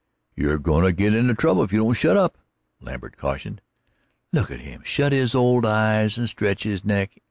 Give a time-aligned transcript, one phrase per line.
[0.35, 2.35] "You're goin' to get into trouble if you don't shut up,"
[2.81, 3.61] Lambert cautioned.
[4.33, 7.19] "Look at him shut his old eyes and stretch his neck!